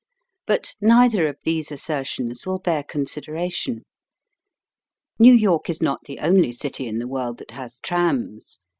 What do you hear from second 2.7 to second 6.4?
con sideration. New York is not the